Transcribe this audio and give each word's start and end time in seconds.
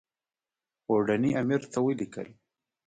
اوډني 0.89 1.31
امیر 1.41 1.61
ته 1.71 1.77
ولیکل. 1.85 2.27